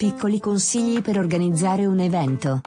[0.00, 2.62] Piccoli consigli per organizzare un evento.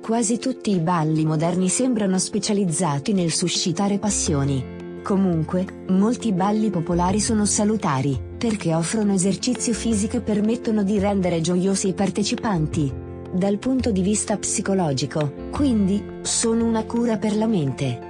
[0.00, 5.00] Quasi tutti i balli moderni sembrano specializzati nel suscitare passioni.
[5.04, 11.86] Comunque, molti balli popolari sono salutari, perché offrono esercizio fisico e permettono di rendere gioiosi
[11.86, 12.92] i partecipanti.
[13.32, 18.00] Dal punto di vista psicologico, quindi, sono una cura per la mente.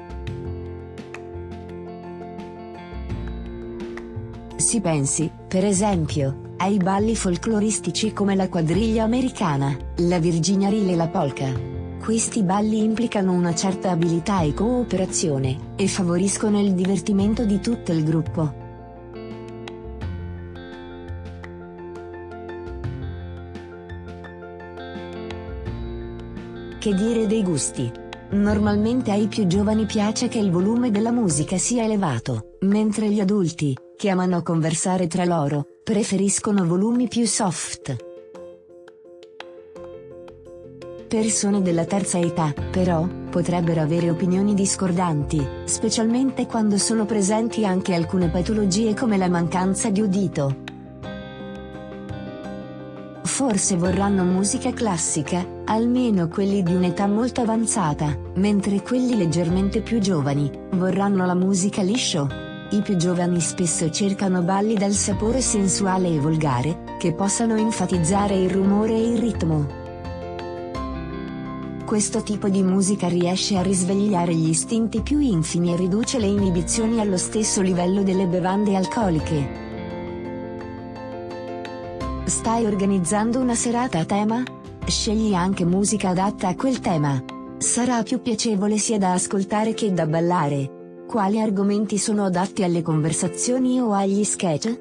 [4.56, 10.96] Si pensi, per esempio, ai balli folcloristici come la quadriglia americana, la Virginia Reel e
[10.96, 11.52] la polka.
[12.02, 18.02] Questi balli implicano una certa abilità e cooperazione, e favoriscono il divertimento di tutto il
[18.02, 18.61] gruppo.
[26.82, 27.88] Che dire dei gusti?
[28.30, 33.72] Normalmente ai più giovani piace che il volume della musica sia elevato, mentre gli adulti,
[33.96, 37.94] che amano conversare tra loro, preferiscono volumi più soft.
[41.06, 48.28] Persone della terza età, però, potrebbero avere opinioni discordanti, specialmente quando sono presenti anche alcune
[48.28, 50.71] patologie come la mancanza di udito.
[53.42, 60.48] Forse vorranno musica classica, almeno quelli di un'età molto avanzata, mentre quelli leggermente più giovani,
[60.74, 62.28] vorranno la musica liscio.
[62.70, 68.48] I più giovani spesso cercano balli dal sapore sensuale e volgare, che possano enfatizzare il
[68.48, 69.66] rumore e il ritmo.
[71.84, 77.00] Questo tipo di musica riesce a risvegliare gli istinti più infimi e riduce le inibizioni
[77.00, 79.70] allo stesso livello delle bevande alcoliche.
[82.42, 84.42] Stai organizzando una serata a tema?
[84.84, 87.22] Scegli anche musica adatta a quel tema.
[87.58, 91.04] Sarà più piacevole sia da ascoltare che da ballare.
[91.06, 94.80] Quali argomenti sono adatti alle conversazioni o agli sketch?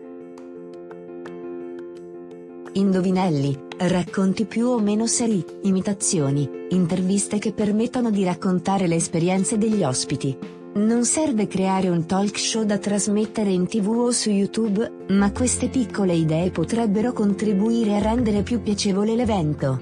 [2.74, 9.84] Indovinelli, racconti più o meno seri, imitazioni, interviste che permettano di raccontare le esperienze degli
[9.84, 10.36] ospiti.
[10.74, 15.68] Non serve creare un talk show da trasmettere in tv o su YouTube, ma queste
[15.68, 19.82] piccole idee potrebbero contribuire a rendere più piacevole l'evento.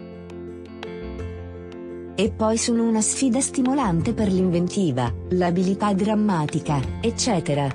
[2.15, 7.71] E poi sono una sfida stimolante per l'inventiva, l'abilità drammatica, eccetera.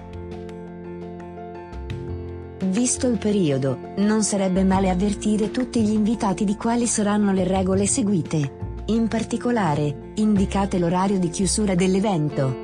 [2.64, 7.86] Visto il periodo, non sarebbe male avvertire tutti gli invitati di quali saranno le regole
[7.86, 8.82] seguite.
[8.86, 12.63] In particolare, indicate l'orario di chiusura dell'evento.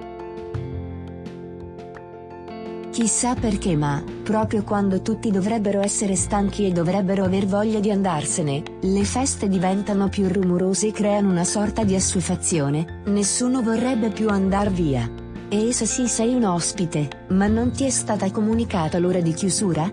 [2.91, 8.63] Chissà perché ma, proprio quando tutti dovrebbero essere stanchi e dovrebbero aver voglia di andarsene,
[8.81, 14.71] le feste diventano più rumorose e creano una sorta di assuefazione, nessuno vorrebbe più andar
[14.73, 15.09] via.
[15.49, 19.89] E se sì sei un ospite, ma non ti è stata comunicata l'ora di chiusura?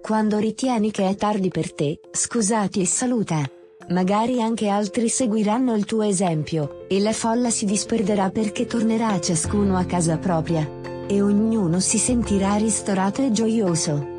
[0.00, 3.57] Quando ritieni che è tardi per te, scusati e saluta.
[3.90, 9.78] Magari anche altri seguiranno il tuo esempio, e la folla si disperderà perché tornerà ciascuno
[9.78, 10.68] a casa propria.
[11.06, 14.16] E ognuno si sentirà ristorato e gioioso.